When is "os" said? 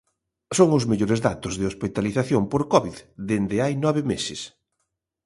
0.77-0.87